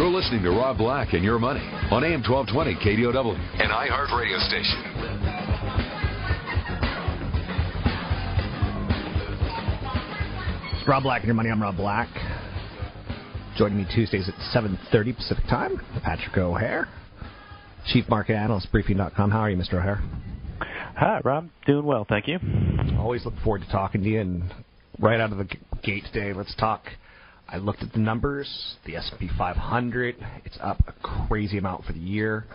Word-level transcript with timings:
You're 0.00 0.08
listening 0.08 0.42
to 0.44 0.50
Rob 0.52 0.78
Black 0.78 1.12
and 1.12 1.22
Your 1.22 1.38
Money 1.38 1.60
on 1.90 2.02
AM 2.04 2.22
1220 2.22 2.74
KDOW, 2.76 3.34
an 3.60 3.68
iHeart 3.68 4.18
radio 4.18 4.38
station. 4.38 4.80
It's 10.72 10.88
Rob 10.88 11.02
Black 11.02 11.20
and 11.20 11.26
Your 11.26 11.34
Money. 11.34 11.50
I'm 11.50 11.60
Rob 11.60 11.76
Black. 11.76 12.08
Joining 13.58 13.76
me 13.76 13.86
Tuesdays 13.94 14.26
at 14.26 14.34
7.30 14.56 15.16
Pacific 15.16 15.44
Time, 15.50 15.78
Patrick 16.02 16.34
O'Hare, 16.38 16.88
Chief 17.88 18.08
Market 18.08 18.36
Analyst, 18.36 18.72
Briefing.com. 18.72 19.30
How 19.30 19.40
are 19.40 19.50
you, 19.50 19.58
Mr. 19.58 19.74
O'Hare? 19.74 20.02
Hi, 20.96 21.20
Rob. 21.22 21.50
Doing 21.66 21.84
well, 21.84 22.06
thank 22.08 22.26
you. 22.26 22.38
Always 22.98 23.26
look 23.26 23.34
forward 23.44 23.60
to 23.66 23.70
talking 23.70 24.02
to 24.02 24.08
you. 24.08 24.20
And 24.22 24.44
right 24.98 25.20
out 25.20 25.30
of 25.30 25.36
the 25.36 25.48
gate 25.82 26.04
today, 26.10 26.32
let's 26.32 26.54
talk. 26.56 26.86
I 27.52 27.56
looked 27.56 27.82
at 27.82 27.92
the 27.92 27.98
numbers. 27.98 28.76
The 28.86 28.96
S&P 28.96 29.28
500, 29.36 30.16
it's 30.44 30.58
up 30.60 30.78
a 30.86 30.92
crazy 31.26 31.58
amount 31.58 31.84
for 31.84 31.92
the 31.92 31.98
year, 31.98 32.46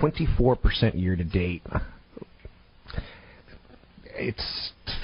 24% 0.00 1.00
year 1.00 1.16
to 1.16 1.24
date. 1.24 1.62
It 4.04 4.40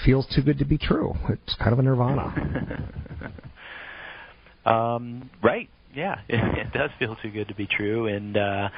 feels 0.04 0.26
too 0.34 0.42
good 0.42 0.58
to 0.58 0.64
be 0.64 0.78
true. 0.78 1.14
It's 1.28 1.56
kind 1.56 1.72
of 1.72 1.78
a 1.78 1.82
nirvana. 1.82 2.88
Um, 4.64 5.28
right. 5.42 5.68
Yeah, 5.94 6.20
it, 6.28 6.72
does 6.72 6.90
feel 6.98 7.16
too 7.16 7.30
good 7.30 7.48
to 7.48 7.54
be 7.54 7.66
true, 7.66 8.06
and 8.06 8.34
uh, 8.36 8.68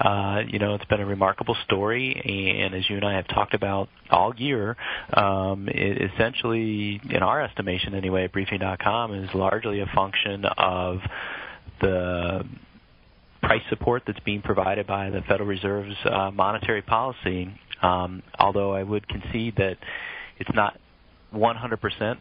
uh, 0.00 0.42
you 0.46 0.60
know 0.60 0.76
it's 0.76 0.84
been 0.84 1.00
a 1.00 1.06
remarkable 1.06 1.56
story. 1.64 2.14
And 2.62 2.74
as 2.74 2.88
you 2.88 2.96
and 2.96 3.04
I 3.04 3.16
have 3.16 3.26
talked 3.26 3.54
about 3.54 3.88
all 4.08 4.34
year, 4.36 4.76
um, 5.12 5.68
it 5.68 6.12
essentially, 6.12 7.00
in 7.10 7.22
our 7.22 7.42
estimation 7.42 7.94
anyway, 7.94 8.24
at 8.24 8.32
Briefing.com 8.32 9.14
is 9.14 9.30
largely 9.34 9.80
a 9.80 9.86
function 9.94 10.44
of 10.44 10.98
the 11.80 12.44
price 13.42 13.62
support 13.68 14.04
that's 14.06 14.20
being 14.20 14.42
provided 14.42 14.86
by 14.86 15.10
the 15.10 15.22
Federal 15.22 15.48
Reserve's 15.48 15.96
uh, 16.04 16.30
monetary 16.30 16.82
policy. 16.82 17.52
Um, 17.82 18.22
although 18.38 18.74
I 18.74 18.82
would 18.84 19.08
concede 19.08 19.56
that 19.56 19.76
it's 20.38 20.50
not 20.54 20.78
100% 21.34 22.18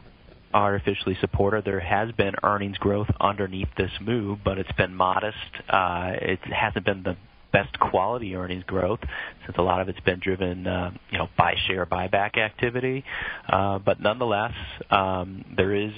artificially 0.53 1.17
supported. 1.21 1.65
There 1.65 1.79
has 1.79 2.11
been 2.13 2.33
earnings 2.43 2.77
growth 2.77 3.07
underneath 3.19 3.69
this 3.77 3.91
move, 4.01 4.39
but 4.43 4.57
it's 4.57 4.71
been 4.73 4.95
modest. 4.95 5.37
Uh, 5.67 6.11
it 6.21 6.39
hasn't 6.51 6.85
been 6.85 7.03
the 7.03 7.17
best 7.51 7.77
quality 7.79 8.35
earnings 8.35 8.63
growth 8.65 8.99
since 9.45 9.57
a 9.57 9.61
lot 9.61 9.81
of 9.81 9.89
it's 9.89 9.99
been 10.01 10.19
driven, 10.19 10.67
uh, 10.67 10.91
you 11.11 11.17
know, 11.17 11.27
by 11.37 11.55
share 11.67 11.85
buyback 11.85 12.37
activity. 12.37 13.03
Uh, 13.47 13.79
but 13.79 13.99
nonetheless, 13.99 14.53
um, 14.91 15.43
there 15.55 15.73
is 15.73 15.91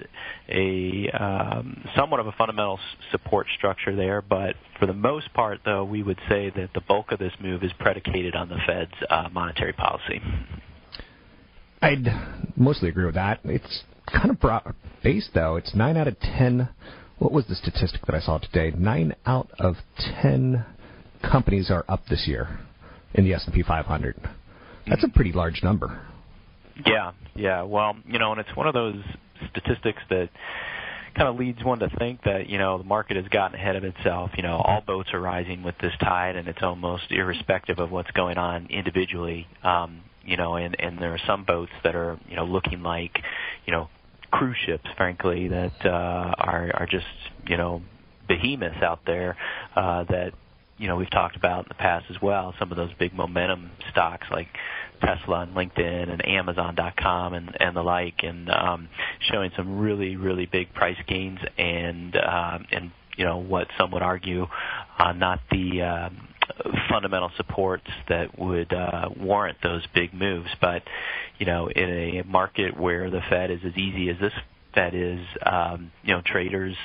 a 0.49 1.09
um, 1.09 1.83
somewhat 1.95 2.19
of 2.19 2.27
a 2.27 2.31
fundamental 2.33 2.79
support 3.11 3.47
structure 3.57 3.95
there. 3.95 4.21
But 4.21 4.55
for 4.79 4.85
the 4.85 4.93
most 4.93 5.33
part, 5.33 5.59
though, 5.65 5.83
we 5.83 6.03
would 6.03 6.19
say 6.29 6.51
that 6.55 6.69
the 6.73 6.81
bulk 6.81 7.11
of 7.11 7.19
this 7.19 7.33
move 7.41 7.63
is 7.63 7.71
predicated 7.79 8.35
on 8.35 8.49
the 8.49 8.57
Fed's 8.65 8.91
uh, 9.09 9.29
monetary 9.31 9.73
policy. 9.73 10.21
I'd 11.81 12.07
mostly 12.55 12.89
agree 12.89 13.05
with 13.05 13.15
that. 13.15 13.39
It's 13.43 13.83
kind 14.11 14.29
of 14.29 14.39
broad 14.39 14.75
based 15.03 15.29
though. 15.33 15.55
It's 15.55 15.75
nine 15.75 15.97
out 15.97 16.07
of 16.07 16.19
ten. 16.19 16.69
What 17.19 17.31
was 17.31 17.45
the 17.47 17.55
statistic 17.55 18.05
that 18.05 18.15
I 18.15 18.19
saw 18.19 18.39
today? 18.39 18.71
Nine 18.75 19.15
out 19.25 19.49
of 19.59 19.75
ten 20.21 20.65
companies 21.21 21.69
are 21.69 21.85
up 21.87 22.05
this 22.09 22.27
year 22.27 22.59
in 23.13 23.23
the 23.23 23.33
S 23.33 23.43
and 23.45 23.53
P 23.53 23.63
500. 23.63 24.15
That's 24.87 25.03
a 25.03 25.09
pretty 25.09 25.31
large 25.31 25.61
number. 25.63 26.01
Yeah, 26.85 27.11
yeah. 27.35 27.63
Well, 27.63 27.95
you 28.07 28.19
know, 28.19 28.31
and 28.31 28.41
it's 28.41 28.55
one 28.55 28.67
of 28.67 28.73
those 28.73 28.95
statistics 29.51 30.01
that 30.09 30.29
kind 31.15 31.27
of 31.27 31.35
leads 31.35 31.63
one 31.63 31.79
to 31.79 31.89
think 31.99 32.23
that 32.23 32.49
you 32.49 32.57
know 32.57 32.77
the 32.77 32.83
market 32.83 33.17
has 33.17 33.27
gotten 33.27 33.59
ahead 33.59 33.75
of 33.75 33.83
itself. 33.83 34.31
You 34.35 34.43
know, 34.43 34.57
all 34.57 34.81
boats 34.81 35.09
are 35.13 35.19
rising 35.19 35.63
with 35.63 35.75
this 35.81 35.93
tide, 35.99 36.35
and 36.35 36.47
it's 36.47 36.61
almost 36.61 37.03
irrespective 37.11 37.79
of 37.79 37.91
what's 37.91 38.11
going 38.11 38.37
on 38.37 38.67
individually. 38.69 39.47
Um, 39.63 40.01
you 40.23 40.37
know, 40.37 40.55
and 40.55 40.75
and 40.79 40.99
there 40.99 41.13
are 41.13 41.21
some 41.27 41.43
boats 41.43 41.71
that 41.83 41.95
are 41.95 42.17
you 42.27 42.35
know 42.35 42.45
looking 42.45 42.81
like 42.81 43.19
you 43.65 43.73
know 43.73 43.89
cruise 44.31 44.57
ships, 44.65 44.85
frankly, 44.97 45.47
that 45.49 45.85
uh, 45.85 46.33
are 46.37 46.71
are 46.73 46.87
just 46.89 47.05
you 47.47 47.57
know 47.57 47.81
behemoths 48.27 48.81
out 48.81 48.99
there 49.05 49.37
uh, 49.75 50.03
that 50.05 50.33
you 50.77 50.87
know 50.87 50.95
we've 50.95 51.11
talked 51.11 51.35
about 51.35 51.65
in 51.65 51.69
the 51.69 51.75
past 51.75 52.05
as 52.09 52.21
well. 52.21 52.53
Some 52.59 52.71
of 52.71 52.77
those 52.77 52.91
big 52.97 53.13
momentum 53.13 53.71
stocks 53.91 54.27
like 54.31 54.47
Tesla 55.01 55.41
and 55.41 55.55
LinkedIn 55.55 56.11
and 56.11 56.25
Amazon.com 56.25 57.33
and 57.33 57.55
and 57.59 57.75
the 57.75 57.83
like, 57.83 58.23
and 58.23 58.49
um, 58.49 58.89
showing 59.31 59.51
some 59.55 59.79
really 59.79 60.15
really 60.15 60.45
big 60.45 60.73
price 60.73 60.97
gains 61.07 61.39
and 61.57 62.15
uh, 62.15 62.59
and 62.71 62.91
you 63.17 63.25
know 63.25 63.37
what 63.37 63.67
some 63.77 63.91
would 63.91 64.01
argue 64.01 64.47
uh, 64.97 65.11
not 65.11 65.39
the 65.51 65.81
uh, 65.81 66.09
fundamental 66.89 67.31
supports 67.37 67.87
that 68.09 68.37
would 68.37 68.73
uh, 68.73 69.09
warrant 69.17 69.57
those 69.63 69.85
big 69.93 70.13
moves. 70.13 70.49
But 70.59 70.83
you 71.37 71.45
know, 71.45 71.67
in 71.67 71.89
a 71.89 72.23
market 72.23 72.79
where 72.79 73.09
the 73.09 73.21
Fed 73.29 73.51
is 73.51 73.59
as 73.65 73.75
easy 73.77 74.09
as 74.09 74.17
this 74.19 74.33
Fed 74.73 74.93
is, 74.95 75.19
um, 75.45 75.91
you 76.03 76.13
know, 76.13 76.21
traders 76.25 76.75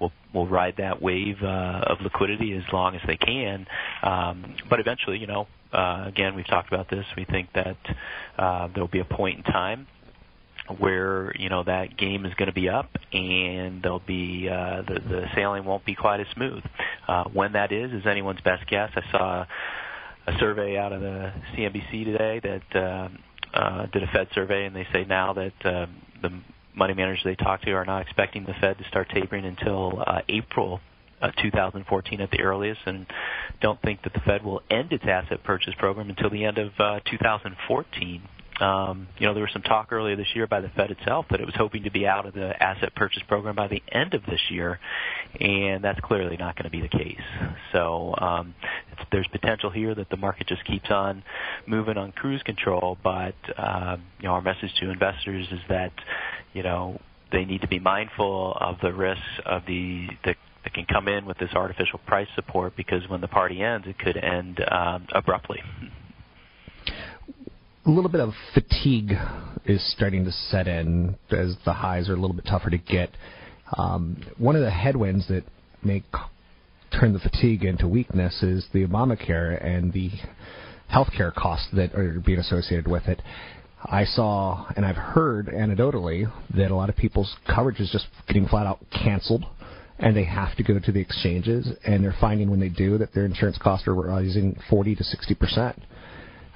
will 0.00 0.12
will 0.32 0.46
ride 0.46 0.74
that 0.78 1.00
wave 1.02 1.36
uh, 1.42 1.82
of 1.86 2.00
liquidity 2.00 2.52
as 2.54 2.64
long 2.72 2.96
as 2.96 3.02
they 3.06 3.16
can. 3.16 3.66
Um, 4.02 4.56
but 4.68 4.80
eventually, 4.80 5.18
you 5.18 5.26
know, 5.26 5.46
uh, 5.72 6.04
again, 6.06 6.34
we've 6.34 6.46
talked 6.46 6.72
about 6.72 6.88
this. 6.88 7.04
We 7.16 7.24
think 7.24 7.48
that 7.54 7.76
uh, 8.38 8.68
there 8.68 8.82
will 8.82 8.88
be 8.88 9.00
a 9.00 9.04
point 9.04 9.38
in 9.38 9.44
time 9.44 9.86
where 10.78 11.34
you 11.36 11.48
know 11.48 11.62
that 11.62 11.96
game 11.96 12.24
is 12.24 12.34
going 12.34 12.48
to 12.48 12.54
be 12.54 12.68
up 12.68 12.88
and 13.12 13.82
there'll 13.82 14.00
be 14.00 14.48
uh, 14.48 14.82
the 14.82 15.00
the 15.00 15.26
sailing 15.34 15.64
won't 15.64 15.84
be 15.84 15.94
quite 15.94 16.20
as 16.20 16.26
smooth. 16.34 16.62
Uh, 17.06 17.24
when 17.24 17.52
that 17.52 17.72
is 17.72 17.92
is 17.92 18.06
anyone's 18.06 18.40
best 18.40 18.66
guess. 18.68 18.90
I 18.96 19.10
saw 19.10 19.46
a 20.26 20.38
survey 20.38 20.78
out 20.78 20.92
of 20.92 21.00
the 21.00 21.32
CNBC 21.54 22.04
today 22.04 22.40
that 22.40 22.76
uh, 22.80 23.08
uh, 23.52 23.86
did 23.86 24.02
a 24.02 24.06
Fed 24.08 24.28
survey, 24.34 24.64
and 24.64 24.74
they 24.74 24.86
say 24.92 25.04
now 25.04 25.34
that 25.34 25.52
uh, 25.64 25.86
the 26.22 26.40
money 26.74 26.94
managers 26.94 27.22
they 27.24 27.36
talk 27.36 27.62
to 27.62 27.72
are 27.72 27.84
not 27.84 28.02
expecting 28.02 28.44
the 28.44 28.54
Fed 28.60 28.78
to 28.78 28.84
start 28.84 29.08
tapering 29.10 29.44
until 29.44 30.02
uh, 30.06 30.22
April 30.28 30.80
uh, 31.20 31.30
2014 31.40 32.20
at 32.20 32.30
the 32.30 32.40
earliest, 32.40 32.80
and 32.86 33.06
don't 33.60 33.80
think 33.82 34.02
that 34.02 34.12
the 34.12 34.20
Fed 34.20 34.44
will 34.44 34.62
end 34.70 34.92
its 34.92 35.04
asset 35.04 35.42
purchase 35.44 35.74
program 35.78 36.10
until 36.10 36.30
the 36.30 36.44
end 36.44 36.58
of 36.58 36.72
uh, 36.78 37.00
2014. 37.10 38.22
Um, 38.60 39.08
you 39.18 39.26
know, 39.26 39.34
there 39.34 39.42
was 39.42 39.52
some 39.52 39.62
talk 39.62 39.92
earlier 39.92 40.16
this 40.16 40.28
year 40.34 40.46
by 40.46 40.60
the 40.60 40.68
Fed 40.68 40.90
itself 40.90 41.26
that 41.30 41.40
it 41.40 41.46
was 41.46 41.54
hoping 41.56 41.84
to 41.84 41.90
be 41.90 42.06
out 42.06 42.26
of 42.26 42.34
the 42.34 42.62
asset 42.62 42.94
purchase 42.94 43.22
program 43.26 43.56
by 43.56 43.66
the 43.68 43.82
end 43.90 44.14
of 44.14 44.24
this 44.26 44.40
year, 44.50 44.78
and 45.40 45.82
that's 45.82 45.98
clearly 46.00 46.36
not 46.36 46.56
going 46.56 46.64
to 46.64 46.70
be 46.70 46.80
the 46.80 46.88
case. 46.88 47.20
So 47.72 48.14
um, 48.16 48.54
there's 49.10 49.26
potential 49.28 49.70
here 49.70 49.94
that 49.94 50.08
the 50.08 50.16
market 50.16 50.46
just 50.46 50.64
keeps 50.64 50.90
on 50.90 51.22
moving 51.66 51.96
on 51.96 52.12
cruise 52.12 52.42
control, 52.42 52.96
but 53.02 53.34
uh, 53.56 53.96
you 54.20 54.28
know, 54.28 54.34
our 54.34 54.42
message 54.42 54.72
to 54.80 54.90
investors 54.90 55.46
is 55.50 55.60
that 55.68 55.92
you 56.52 56.62
know 56.62 57.00
they 57.32 57.44
need 57.44 57.62
to 57.62 57.68
be 57.68 57.80
mindful 57.80 58.56
of 58.60 58.76
the 58.82 58.92
risks 58.92 59.22
of 59.44 59.62
the 59.66 60.08
the 60.24 60.34
that 60.64 60.72
can 60.72 60.86
come 60.86 61.08
in 61.08 61.26
with 61.26 61.36
this 61.38 61.50
artificial 61.54 61.98
price 62.06 62.28
support 62.34 62.74
because 62.74 63.06
when 63.08 63.20
the 63.20 63.28
party 63.28 63.62
ends, 63.62 63.86
it 63.86 63.98
could 63.98 64.16
end 64.16 64.64
um, 64.70 65.06
abruptly. 65.12 65.60
A 67.86 67.90
little 67.90 68.10
bit 68.10 68.22
of 68.22 68.32
fatigue 68.54 69.12
is 69.66 69.92
starting 69.92 70.24
to 70.24 70.32
set 70.32 70.66
in 70.66 71.16
as 71.30 71.54
the 71.66 71.74
highs 71.74 72.08
are 72.08 72.14
a 72.14 72.16
little 72.16 72.34
bit 72.34 72.46
tougher 72.46 72.70
to 72.70 72.78
get. 72.78 73.10
Um, 73.76 74.22
one 74.38 74.56
of 74.56 74.62
the 74.62 74.70
headwinds 74.70 75.28
that 75.28 75.44
may 75.82 76.02
turn 76.98 77.12
the 77.12 77.18
fatigue 77.18 77.62
into 77.62 77.86
weakness 77.86 78.42
is 78.42 78.66
the 78.72 78.86
Obamacare 78.86 79.62
and 79.62 79.92
the 79.92 80.10
healthcare 80.90 81.34
costs 81.34 81.68
that 81.74 81.94
are 81.94 82.22
being 82.24 82.38
associated 82.38 82.88
with 82.88 83.06
it. 83.06 83.20
I 83.84 84.06
saw 84.06 84.66
and 84.76 84.86
I've 84.86 84.96
heard 84.96 85.48
anecdotally 85.48 86.32
that 86.56 86.70
a 86.70 86.74
lot 86.74 86.88
of 86.88 86.96
people's 86.96 87.36
coverage 87.46 87.80
is 87.80 87.90
just 87.90 88.06
getting 88.26 88.48
flat 88.48 88.66
out 88.66 88.78
canceled 88.90 89.44
and 89.98 90.16
they 90.16 90.24
have 90.24 90.56
to 90.56 90.62
go 90.62 90.78
to 90.78 90.90
the 90.90 91.00
exchanges 91.00 91.68
and 91.84 92.02
they're 92.02 92.16
finding 92.18 92.50
when 92.50 92.60
they 92.60 92.70
do 92.70 92.96
that 92.96 93.12
their 93.12 93.26
insurance 93.26 93.58
costs 93.58 93.86
are 93.86 93.94
rising 93.94 94.58
40 94.70 94.96
to 94.96 95.04
60 95.04 95.34
percent. 95.34 95.82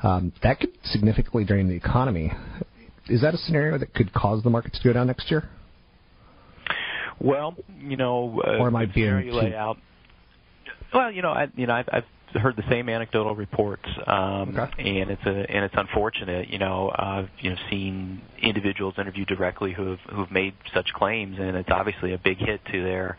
Um, 0.02 0.32
that 0.42 0.60
could 0.60 0.70
significantly 0.84 1.44
drain 1.44 1.68
the 1.68 1.74
economy. 1.74 2.32
Is 3.08 3.22
that 3.22 3.34
a 3.34 3.38
scenario 3.38 3.78
that 3.78 3.94
could 3.94 4.12
cause 4.12 4.42
the 4.42 4.50
markets 4.50 4.78
to 4.78 4.84
go 4.84 4.92
down 4.92 5.06
next 5.06 5.30
year? 5.30 5.48
Well, 7.20 7.56
you 7.80 7.96
know, 7.96 8.40
uh, 8.46 8.58
or 8.58 8.68
am 8.68 8.76
I 8.76 8.86
being 8.86 9.24
too... 9.24 9.32
lay 9.32 9.54
out. 9.54 9.78
Well, 10.94 11.10
you 11.10 11.22
know, 11.22 11.30
I, 11.30 11.48
you 11.56 11.66
know, 11.66 11.74
I've, 11.74 11.88
I've 11.92 12.04
heard 12.40 12.56
the 12.56 12.64
same 12.70 12.88
anecdotal 12.88 13.34
reports, 13.34 13.88
um, 14.06 14.56
okay. 14.56 15.00
and 15.00 15.10
it's 15.10 15.22
a 15.26 15.30
and 15.30 15.64
it's 15.64 15.74
unfortunate. 15.76 16.48
You 16.48 16.58
know, 16.58 16.92
I've 16.94 17.28
you 17.40 17.50
know 17.50 17.56
seen 17.70 18.22
individuals 18.40 18.94
interviewed 18.98 19.28
directly 19.28 19.72
who 19.72 19.90
have 19.90 20.00
who've 20.10 20.30
made 20.30 20.54
such 20.72 20.88
claims, 20.94 21.38
and 21.38 21.56
it's 21.56 21.70
obviously 21.70 22.12
a 22.12 22.18
big 22.18 22.38
hit 22.38 22.60
to 22.72 22.82
their 22.82 23.16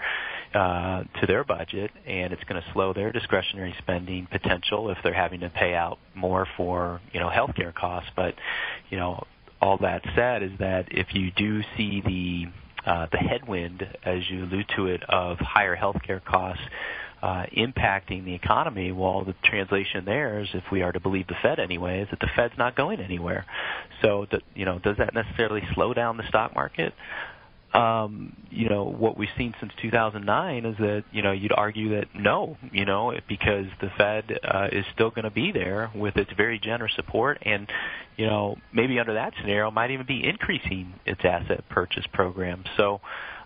uh, 0.54 1.04
to 1.20 1.28
their 1.28 1.44
budget, 1.44 1.92
and 2.06 2.34
it's 2.34 2.44
going 2.46 2.62
to 2.62 2.74
slow 2.74 2.94
their 2.94 3.12
discretionary 3.12 3.76
spending 3.78 4.28
potential 4.32 4.90
if 4.90 4.98
they're 5.04 5.14
having 5.14 5.42
to 5.42 5.50
pay 5.50 5.76
out 5.76 6.00
more 6.16 6.48
for 6.58 7.02
you 7.14 7.20
know 7.20 7.30
healthcare 7.30 7.74
costs. 7.74 8.10
But 8.16 8.36
you 8.90 8.98
know, 8.98 9.26
all 9.62 9.78
that 9.80 10.04
said 10.16 10.44
is 10.44 10.52
that 10.60 10.88
if 10.90 11.14
you 11.14 11.32
do 11.32 11.62
see 11.78 12.02
the 12.02 12.90
uh, 12.90 13.08
the 13.12 13.18
headwind, 13.18 13.86
as 14.04 14.22
you 14.30 14.46
allude 14.46 14.66
to 14.76 14.88
it, 14.88 15.04
of 15.10 15.38
higher 15.40 15.76
healthcare 15.76 16.24
costs 16.24 16.64
uh, 17.22 17.44
impacting 17.56 18.26
the 18.26 18.34
economy. 18.34 18.92
Well, 18.92 19.26
the 19.26 19.36
translation 19.44 20.06
there 20.06 20.40
is, 20.40 20.48
if 20.54 20.64
we 20.72 20.82
are 20.82 20.92
to 20.92 21.00
believe 21.00 21.28
the 21.28 21.36
Fed 21.42 21.60
anyway, 21.60 22.02
is 22.02 22.08
that 22.12 22.20
the 22.20 22.30
Fed's 22.36 22.54
not 22.58 22.76
going 22.76 23.00
anywhere. 23.00 23.46
So, 24.02 24.26
you 24.56 24.66
know, 24.66 24.80
does 24.80 24.98
that 24.98 25.14
necessarily 25.14 25.62
slow 25.74 25.94
down 25.94 26.18
the 26.18 26.28
stock 26.30 26.56
market? 26.56 26.94
Um, 27.74 28.36
you 28.50 28.68
know, 28.68 28.84
what 28.86 29.18
we've 29.18 29.30
seen 29.38 29.54
since 29.60 29.72
2009 29.82 30.66
is 30.66 30.78
that, 30.78 31.04
you 31.12 31.22
know, 31.22 31.32
you'd 31.32 31.52
argue 31.52 31.96
that 31.96 32.08
no, 32.16 32.58
you 32.72 32.86
know, 32.86 33.14
because 33.28 33.66
the 33.80 33.90
Fed 33.98 34.40
uh, 34.44 34.68
is 34.72 34.86
still 34.94 35.12
going 35.12 35.26
to 35.26 35.32
be 35.32 35.52
there 35.52 35.92
with 35.94 36.18
its 36.18 36.32
very 36.36 36.60
generous 36.60 36.94
support 36.96 37.38
and, 37.44 37.70
you 38.18 38.26
know, 38.26 38.58
maybe 38.74 39.00
under 39.00 39.14
that 39.14 39.34
scenario 39.40 39.70
might 39.70 39.92
even 39.92 40.06
be 40.06 40.28
increasing 40.28 40.94
its 41.06 41.22
asset 41.24 41.64
purchase 41.70 42.06
program. 42.12 42.64
So, 42.76 43.02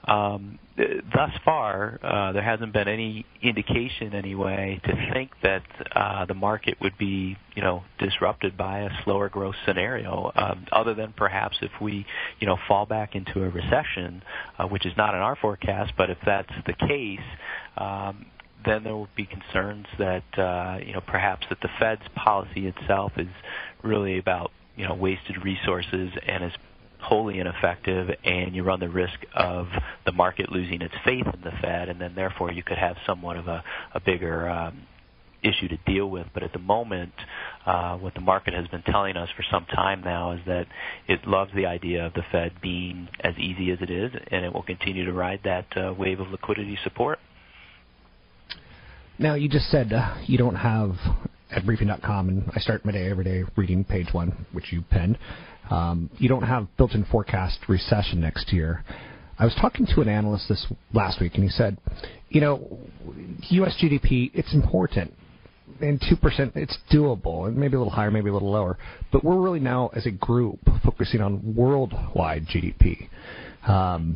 um, 0.07 0.59
thus 0.77 1.31
far, 1.45 1.99
uh, 2.03 2.31
there 2.33 2.43
hasn't 2.43 2.73
been 2.73 2.87
any 2.87 3.25
indication, 3.41 4.13
anyway, 4.13 4.81
to 4.85 5.11
think 5.13 5.31
that 5.43 5.63
uh, 5.95 6.25
the 6.25 6.33
market 6.33 6.77
would 6.81 6.97
be, 6.97 7.37
you 7.55 7.61
know, 7.61 7.83
disrupted 7.99 8.57
by 8.57 8.79
a 8.79 8.89
slower 9.03 9.29
growth 9.29 9.55
scenario. 9.65 10.31
Um, 10.35 10.65
other 10.71 10.93
than 10.93 11.13
perhaps 11.15 11.57
if 11.61 11.71
we, 11.81 12.05
you 12.39 12.47
know, 12.47 12.57
fall 12.67 12.85
back 12.85 13.15
into 13.15 13.43
a 13.43 13.49
recession, 13.49 14.23
uh, 14.57 14.67
which 14.67 14.85
is 14.85 14.93
not 14.97 15.13
in 15.13 15.21
our 15.21 15.37
forecast, 15.37 15.93
but 15.97 16.09
if 16.09 16.17
that's 16.25 16.53
the 16.65 16.73
case, 16.73 17.19
um, 17.77 18.25
then 18.65 18.83
there 18.83 18.95
would 18.95 19.15
be 19.15 19.25
concerns 19.25 19.85
that, 19.99 20.23
uh, 20.37 20.79
you 20.85 20.93
know, 20.93 21.01
perhaps 21.05 21.45
that 21.49 21.59
the 21.61 21.69
Fed's 21.79 22.01
policy 22.15 22.67
itself 22.67 23.11
is 23.17 23.27
really 23.83 24.17
about, 24.17 24.51
you 24.75 24.87
know, 24.87 24.95
wasted 24.95 25.43
resources 25.43 26.11
and 26.27 26.45
is 26.45 26.53
wholly 27.03 27.39
ineffective, 27.39 28.09
and 28.23 28.55
you 28.55 28.63
run 28.63 28.79
the 28.79 28.89
risk 28.89 29.19
of 29.35 29.67
the 30.05 30.11
market 30.11 30.51
losing 30.51 30.81
its 30.81 30.93
faith 31.05 31.25
in 31.33 31.41
the 31.43 31.51
Fed, 31.61 31.89
and 31.89 31.99
then 31.99 32.15
therefore 32.15 32.51
you 32.51 32.63
could 32.63 32.77
have 32.77 32.95
somewhat 33.05 33.37
of 33.37 33.47
a, 33.47 33.63
a 33.93 33.99
bigger 33.99 34.47
um, 34.47 34.87
issue 35.43 35.67
to 35.67 35.77
deal 35.85 36.09
with. 36.09 36.27
But 36.33 36.43
at 36.43 36.53
the 36.53 36.59
moment, 36.59 37.13
uh, 37.65 37.97
what 37.97 38.13
the 38.13 38.21
market 38.21 38.53
has 38.53 38.67
been 38.67 38.83
telling 38.83 39.17
us 39.17 39.29
for 39.35 39.43
some 39.51 39.65
time 39.65 40.01
now 40.01 40.31
is 40.31 40.39
that 40.47 40.67
it 41.07 41.27
loves 41.27 41.51
the 41.53 41.65
idea 41.65 42.05
of 42.05 42.13
the 42.13 42.23
Fed 42.31 42.53
being 42.61 43.09
as 43.19 43.37
easy 43.37 43.71
as 43.71 43.79
it 43.81 43.89
is, 43.89 44.11
and 44.31 44.45
it 44.45 44.53
will 44.53 44.63
continue 44.63 45.05
to 45.05 45.13
ride 45.13 45.41
that 45.43 45.65
uh, 45.75 45.93
wave 45.93 46.19
of 46.19 46.29
liquidity 46.29 46.77
support. 46.83 47.19
Now, 49.19 49.35
you 49.35 49.47
just 49.47 49.69
said 49.69 49.93
uh, 49.93 50.15
you 50.25 50.37
don't 50.37 50.55
have 50.55 50.95
at 51.55 51.65
briefing.com, 51.65 52.29
and 52.29 52.51
I 52.55 52.59
start 52.59 52.85
my 52.85 52.91
day 52.91 53.09
every 53.09 53.23
day 53.23 53.43
reading 53.55 53.83
page 53.83 54.07
one, 54.11 54.45
which 54.51 54.71
you 54.71 54.81
penned. 54.89 55.17
Um, 55.69 56.09
you 56.17 56.27
don't 56.27 56.43
have 56.43 56.67
built-in 56.77 57.05
forecast 57.05 57.59
recession 57.67 58.19
next 58.19 58.51
year. 58.51 58.83
I 59.39 59.45
was 59.45 59.55
talking 59.59 59.87
to 59.95 60.01
an 60.01 60.09
analyst 60.09 60.47
this 60.49 60.65
last 60.93 61.19
week, 61.21 61.35
and 61.35 61.43
he 61.43 61.49
said, 61.49 61.77
you 62.29 62.41
know, 62.41 62.79
U.S. 63.49 63.75
GDP, 63.81 64.31
it's 64.33 64.53
important. 64.53 65.13
And 65.81 65.99
2%, 65.99 66.55
it's 66.55 66.77
doable, 66.91 67.47
and 67.47 67.57
maybe 67.57 67.75
a 67.75 67.79
little 67.79 67.93
higher, 67.93 68.11
maybe 68.11 68.29
a 68.29 68.33
little 68.33 68.51
lower. 68.51 68.77
But 69.11 69.23
we're 69.23 69.39
really 69.39 69.59
now, 69.59 69.89
as 69.95 70.05
a 70.05 70.11
group, 70.11 70.59
focusing 70.83 71.21
on 71.21 71.55
worldwide 71.55 72.45
GDP. 72.45 73.09
Um, 73.67 74.15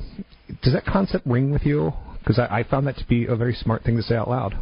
does 0.62 0.74
that 0.74 0.86
concept 0.86 1.26
ring 1.26 1.52
with 1.52 1.64
you? 1.64 1.94
Because 2.20 2.40
I, 2.40 2.60
I 2.60 2.64
found 2.64 2.86
that 2.88 2.98
to 2.98 3.08
be 3.08 3.26
a 3.26 3.36
very 3.36 3.54
smart 3.54 3.84
thing 3.84 3.96
to 3.98 4.04
say 4.04 4.16
out 4.16 4.30
loud. 4.30 4.56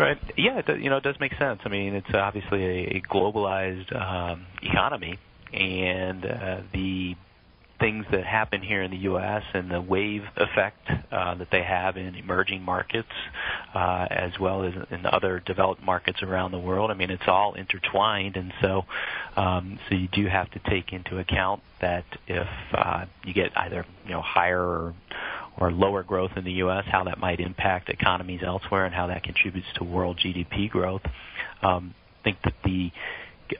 Right. 0.00 0.18
Yeah, 0.34 0.62
it 0.66 0.80
you 0.80 0.88
know, 0.88 0.96
it 0.96 1.02
does 1.02 1.20
make 1.20 1.34
sense. 1.34 1.60
I 1.66 1.68
mean, 1.68 1.94
it's 1.94 2.14
obviously 2.14 2.86
a, 2.86 3.02
globalized 3.02 3.94
um, 3.94 4.46
economy, 4.62 5.18
and 5.52 6.24
uh, 6.24 6.60
the 6.72 7.16
things 7.78 8.06
that 8.10 8.24
happen 8.24 8.62
here 8.62 8.82
in 8.82 8.90
the 8.90 8.96
U.S. 8.96 9.42
and 9.52 9.70
the 9.70 9.80
wave 9.80 10.22
effect 10.38 10.88
uh, 11.12 11.34
that 11.34 11.48
they 11.50 11.62
have 11.62 11.98
in 11.98 12.14
emerging 12.14 12.62
markets, 12.62 13.12
uh, 13.74 14.06
as 14.10 14.38
well 14.40 14.62
as 14.64 14.72
in 14.90 15.04
other 15.04 15.38
developed 15.38 15.82
markets 15.82 16.22
around 16.22 16.52
the 16.52 16.58
world. 16.58 16.90
I 16.90 16.94
mean, 16.94 17.10
it's 17.10 17.28
all 17.28 17.52
intertwined, 17.52 18.36
and 18.36 18.54
so 18.62 18.86
um, 19.36 19.78
so 19.90 19.96
you 19.96 20.08
do 20.08 20.26
have 20.28 20.50
to 20.52 20.60
take 20.60 20.94
into 20.94 21.18
account 21.18 21.62
that 21.82 22.06
if 22.26 22.48
uh, 22.72 23.04
you 23.26 23.34
get 23.34 23.52
either 23.54 23.84
you 24.06 24.12
know 24.12 24.22
higher 24.22 24.62
or 24.62 24.94
or 25.58 25.70
lower 25.70 26.02
growth 26.02 26.32
in 26.36 26.44
the 26.44 26.52
U.S., 26.52 26.84
how 26.90 27.04
that 27.04 27.18
might 27.18 27.40
impact 27.40 27.88
economies 27.88 28.40
elsewhere, 28.44 28.86
and 28.86 28.94
how 28.94 29.08
that 29.08 29.22
contributes 29.22 29.66
to 29.76 29.84
world 29.84 30.18
GDP 30.24 30.70
growth. 30.70 31.02
Um, 31.62 31.94
I 32.20 32.24
think 32.24 32.38
that 32.44 32.54
the 32.64 32.90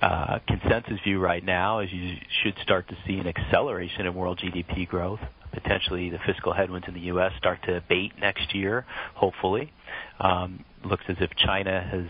uh, 0.00 0.38
consensus 0.46 1.00
view 1.04 1.18
right 1.18 1.44
now 1.44 1.80
is 1.80 1.92
you 1.92 2.16
should 2.42 2.54
start 2.62 2.88
to 2.88 2.96
see 3.06 3.18
an 3.18 3.26
acceleration 3.26 4.06
in 4.06 4.14
world 4.14 4.40
GDP 4.42 4.86
growth. 4.86 5.20
Potentially, 5.52 6.10
the 6.10 6.18
fiscal 6.26 6.52
headwinds 6.52 6.86
in 6.86 6.94
the 6.94 7.00
U.S. 7.00 7.32
start 7.38 7.58
to 7.64 7.76
abate 7.76 8.12
next 8.20 8.54
year. 8.54 8.86
Hopefully, 9.14 9.72
um, 10.20 10.64
looks 10.84 11.02
as 11.08 11.16
if 11.20 11.30
China 11.44 11.86
has 11.90 12.06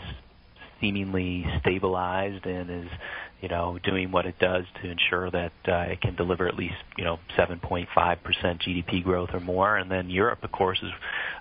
seemingly 0.80 1.46
stabilized 1.60 2.44
and 2.46 2.84
is 2.84 2.90
you 3.40 3.48
know, 3.48 3.78
doing 3.82 4.12
what 4.12 4.26
it 4.26 4.38
does 4.38 4.64
to 4.82 4.90
ensure 4.90 5.30
that 5.30 5.52
uh, 5.66 5.92
it 5.92 6.00
can 6.00 6.14
deliver 6.16 6.46
at 6.46 6.56
least, 6.56 6.74
you 6.98 7.04
know, 7.04 7.18
7.5% 7.38 7.86
GDP 7.88 9.02
growth 9.02 9.30
or 9.32 9.40
more. 9.40 9.76
And 9.76 9.90
then 9.90 10.10
Europe, 10.10 10.40
of 10.42 10.52
course, 10.52 10.78
is 10.82 10.90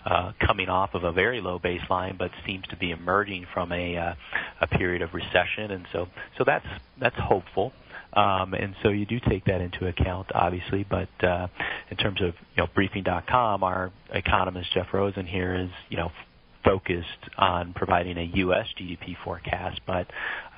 uh, 0.05 0.31
coming 0.45 0.69
off 0.69 0.91
of 0.93 1.03
a 1.03 1.11
very 1.11 1.41
low 1.41 1.59
baseline, 1.59 2.17
but 2.17 2.31
seems 2.45 2.65
to 2.69 2.77
be 2.77 2.91
emerging 2.91 3.45
from 3.53 3.71
a 3.71 3.97
uh, 3.97 4.13
a 4.61 4.67
period 4.67 5.01
of 5.01 5.13
recession, 5.13 5.71
and 5.71 5.85
so 5.91 6.07
so 6.37 6.43
that's 6.45 6.65
that's 6.99 7.17
hopeful. 7.17 7.73
Um, 8.13 8.55
and 8.55 8.73
so 8.81 8.89
you 8.89 9.05
do 9.05 9.19
take 9.29 9.45
that 9.45 9.61
into 9.61 9.87
account, 9.87 10.27
obviously. 10.33 10.85
But 10.89 11.09
uh, 11.23 11.47
in 11.91 11.97
terms 11.97 12.21
of 12.21 12.33
you 12.55 12.63
know 12.63 12.67
briefing.com, 12.73 13.63
our 13.63 13.91
economist 14.11 14.73
Jeff 14.73 14.87
Rosen 14.93 15.25
here 15.25 15.55
is 15.55 15.69
you 15.89 15.97
know 15.97 16.11
focused 16.63 17.29
on 17.37 17.73
providing 17.73 18.17
a 18.17 18.31
U.S. 18.35 18.65
GDP 18.79 19.15
forecast, 19.23 19.81
but 19.87 20.07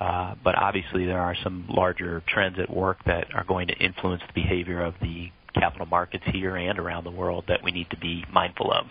uh, 0.00 0.34
but 0.42 0.56
obviously 0.56 1.06
there 1.06 1.20
are 1.20 1.36
some 1.42 1.66
larger 1.68 2.22
trends 2.28 2.58
at 2.58 2.70
work 2.70 2.98
that 3.06 3.26
are 3.34 3.44
going 3.44 3.68
to 3.68 3.74
influence 3.78 4.22
the 4.26 4.42
behavior 4.42 4.82
of 4.82 4.94
the 5.00 5.30
capital 5.54 5.86
markets 5.86 6.24
here 6.32 6.56
and 6.56 6.78
around 6.78 7.04
the 7.04 7.10
world 7.10 7.44
that 7.48 7.62
we 7.62 7.70
need 7.70 7.88
to 7.90 7.96
be 7.98 8.24
mindful 8.32 8.72
of. 8.72 8.86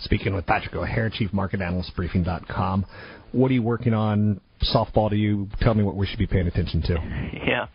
Speaking 0.00 0.34
with 0.34 0.46
Patrick 0.46 0.74
O'Hare, 0.74 1.10
Chief 1.10 1.32
Market 1.32 1.60
Analyst, 1.60 1.94
Briefing.com. 1.96 2.84
What 3.32 3.50
are 3.50 3.54
you 3.54 3.62
working 3.62 3.94
on? 3.94 4.40
Softball 4.74 5.08
to 5.08 5.16
you. 5.16 5.48
Tell 5.60 5.72
me 5.72 5.82
what 5.82 5.96
we 5.96 6.06
should 6.06 6.18
be 6.18 6.26
paying 6.26 6.46
attention 6.46 6.82
to. 6.82 7.30
Yeah. 7.46 7.66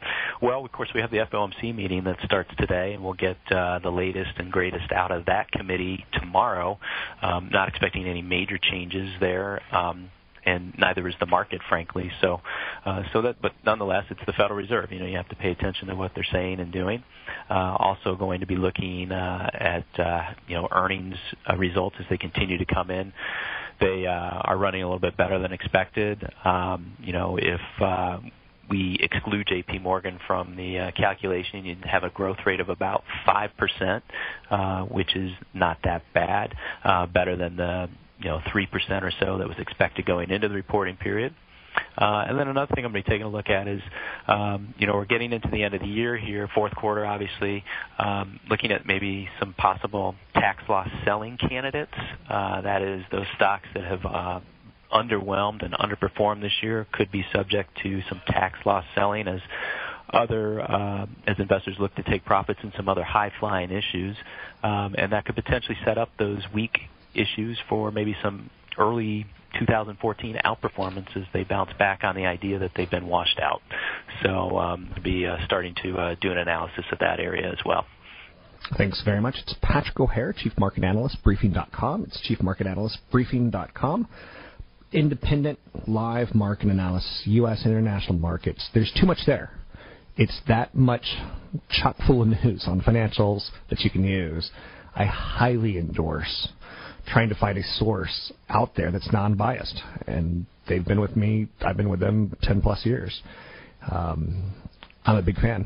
Well, 0.42 0.66
of 0.66 0.72
course, 0.72 0.90
we 0.94 1.02
have 1.02 1.12
the 1.12 1.18
FOMC 1.18 1.74
meeting 1.74 2.04
that 2.06 2.18
starts 2.24 2.52
today, 2.58 2.94
and 2.94 3.04
we'll 3.04 3.14
get 3.14 3.38
uh, 3.50 3.80
the 3.80 3.90
latest 3.90 4.32
and 4.38 4.52
greatest 4.52 4.92
out 4.92 5.12
of 5.12 5.26
that 5.26 5.52
committee 5.52 6.06
tomorrow. 6.14 6.78
Um, 7.22 7.50
not 7.52 7.70
expecting 7.70 8.08
any 8.08 8.22
major 8.22 8.58
changes 8.58 9.10
there. 9.20 9.62
Um, 9.74 10.10
and 10.46 10.74
neither 10.78 11.08
is 11.08 11.16
the 11.20 11.26
market, 11.26 11.60
frankly. 11.68 12.12
So, 12.22 12.40
uh, 12.86 13.04
so 13.12 13.24
that, 13.24 13.42
but 13.42 13.54
nonetheless, 13.66 14.06
it's 14.12 14.20
the 14.28 14.34
Federal 14.34 14.58
Reserve. 14.58 14.92
You 14.92 15.00
know, 15.00 15.06
you 15.06 15.18
have 15.18 15.30
to 15.30 15.36
pay 15.36 15.50
attention 15.52 15.88
to 15.88 15.96
what 15.96 16.12
they're 16.14 16.28
saying 16.32 16.60
and 16.60 16.72
doing. 16.72 17.04
Uh, 17.50 17.76
also, 17.80 18.16
going 18.16 18.42
to 18.42 18.46
be 18.46 18.56
looking 18.56 19.12
uh, 19.12 19.50
at 19.54 20.00
uh, 20.00 20.22
you 20.48 20.56
know 20.56 20.68
earnings 20.72 21.16
uh, 21.50 21.56
results 21.56 21.96
as 22.00 22.06
they 22.10 22.18
continue 22.18 22.58
to 22.60 22.66
come 22.66 22.92
in. 22.92 23.12
They 23.80 24.06
uh, 24.06 24.12
are 24.12 24.58
running 24.58 24.84
a 24.84 24.86
little 24.86 25.00
bit 25.00 25.18
better 25.18 25.40
than 25.40 25.52
expected. 25.52 26.24
Um, 26.44 26.94
you 27.00 27.12
know, 27.12 27.38
if 27.42 27.62
uh, 27.82 28.20
we 28.70 28.98
exclude 29.00 29.48
JP 29.48 29.82
Morgan 29.82 30.20
from 30.28 30.56
the 30.56 30.80
uh, 30.80 30.92
calculation, 30.92 31.66
you'd 31.66 31.86
have 31.86 32.04
a 32.04 32.10
growth 32.10 32.38
rate 32.46 32.60
of 32.60 32.70
about 32.70 33.04
5%, 33.28 34.02
uh, 34.50 34.82
which 34.84 35.16
is 35.16 35.32
not 35.54 35.78
that 35.84 36.04
bad, 36.14 36.54
uh, 36.84 37.06
better 37.06 37.36
than 37.36 37.56
the 37.58 37.90
you 38.20 38.30
know 38.30 38.40
3% 38.54 39.04
or 39.04 39.12
so 39.20 39.38
that 39.38 39.48
was 39.48 39.58
expected 39.60 40.06
going 40.06 40.32
into 40.32 40.48
the 40.48 40.56
reporting 40.56 40.96
period. 40.96 41.34
Uh, 41.98 42.26
and 42.28 42.40
then 42.40 42.48
another 42.48 42.74
thing 42.74 42.86
I'm 42.86 42.92
going 42.92 43.04
to 43.04 43.08
be 43.10 43.12
taking 43.12 43.26
a 43.26 43.30
look 43.30 43.50
at 43.50 43.68
is, 43.68 43.82
um, 44.28 44.74
you 44.78 44.88
know, 44.88 44.94
we're 44.94 45.06
getting 45.06 45.32
into 45.32 45.50
the 45.50 45.64
end 45.64 45.74
of 45.74 45.82
the 45.82 45.88
year 45.88 46.18
here, 46.18 46.50
fourth 46.54 46.74
quarter, 46.76 47.06
obviously, 47.06 47.64
um, 48.00 48.40
looking 48.50 48.72
at 48.72 48.86
maybe 48.86 49.28
some 49.40 49.54
possible 49.54 50.16
tax 50.34 50.64
loss 50.70 50.88
selling 51.04 51.38
candidates. 51.38 51.92
Uh, 52.30 52.62
that 52.62 52.82
is, 52.82 53.04
those 53.12 53.26
stocks 53.36 53.68
that 53.74 53.84
have 53.84 54.06
uh, 54.06 54.40
underwhelmed 54.96 55.64
and 55.64 55.74
underperformed 55.74 56.42
this 56.42 56.54
year 56.62 56.88
could 56.94 57.12
be 57.12 57.26
subject 57.34 57.70
to 57.84 58.02
some 58.10 58.22
tax 58.28 58.58
loss 58.66 58.86
selling 58.96 59.28
as 59.28 59.42
other 60.14 60.62
uh, 60.62 61.06
as 61.28 61.36
investors 61.40 61.76
look 61.80 61.94
to 61.96 62.04
take 62.04 62.24
profits 62.26 62.60
in 62.64 62.72
some 62.78 62.88
other 62.88 63.04
high 63.04 63.32
flying 63.40 63.72
issues, 63.72 64.16
um, 64.64 64.96
and 64.98 65.12
that 65.12 65.26
could 65.26 65.36
potentially 65.36 65.78
set 65.84 65.98
up 65.98 66.10
those 66.18 66.42
weak 66.54 66.78
issues 67.14 67.60
for 67.68 67.92
maybe 67.92 68.16
some 68.24 68.50
early 68.78 69.26
2014 69.60 70.38
outperformance 70.46 71.16
as 71.16 71.24
they 71.34 71.44
bounce 71.44 71.72
back 71.80 72.04
on 72.04 72.16
the 72.16 72.26
idea 72.26 72.60
that 72.60 72.72
they've 72.76 72.92
been 72.92 73.08
washed 73.08 73.40
out. 73.40 73.62
So 74.24 74.58
um, 74.58 74.94
be 75.04 75.26
uh, 75.26 75.38
starting 75.46 75.76
to 75.84 75.98
uh, 75.98 76.16
do 76.22 76.32
an 76.32 76.38
analysis 76.38 76.86
of 76.92 77.00
that 77.00 77.20
area 77.20 77.50
as 77.50 77.60
well. 77.66 77.86
Thanks 78.78 79.02
very 79.04 79.22
much. 79.22 79.36
It's 79.38 79.56
Patrick 79.62 80.00
O'Hare, 80.00 80.34
Chief 80.34 80.52
Market 80.58 80.84
Analyst, 80.84 81.18
Briefing.com. 81.24 82.04
It's 82.04 82.20
Chief 82.22 82.42
Market 82.42 82.68
Analyst, 82.68 82.98
Briefing.com. 83.12 84.08
Independent 84.92 85.60
live 85.88 86.34
market 86.34 86.68
analysis, 86.68 87.24
U.S. 87.26 87.64
international 87.66 88.18
markets. 88.18 88.70
There's 88.74 88.92
too 89.00 89.06
much 89.06 89.20
there. 89.26 89.52
It's 90.18 90.40
that 90.48 90.74
much 90.76 91.06
chock 91.70 91.98
full 92.08 92.22
of 92.22 92.28
news 92.30 92.66
on 92.68 92.82
financials 92.82 93.50
that 93.70 93.82
you 93.82 93.90
can 93.90 94.04
use. 94.04 94.50
I 94.96 95.06
highly 95.06 95.78
endorse 95.78 96.50
trying 97.08 97.30
to 97.30 97.36
find 97.36 97.58
a 97.58 97.64
source 97.64 98.32
out 98.50 98.72
there 98.76 98.92
that's 98.92 99.12
non-biased, 99.12 99.82
and 100.08 100.46
they've 100.68 100.86
been 100.86 101.00
with 101.00 101.16
me. 101.16 101.48
I've 101.62 101.78
been 101.78 101.90
with 101.90 102.00
them 102.00 102.36
ten 102.42 102.62
plus 102.62 102.86
years. 102.86 103.22
Um, 103.92 104.54
I'm 105.06 105.18
a 105.18 105.22
big 105.22 105.36
fan. 105.36 105.66